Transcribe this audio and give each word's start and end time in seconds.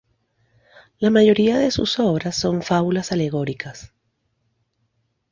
La 0.97 1.11
mayoría 1.11 1.59
de 1.59 1.69
sus 1.69 1.99
obras 1.99 2.35
son 2.35 2.63
fábulas 2.63 3.11
alegóricas. 3.11 3.93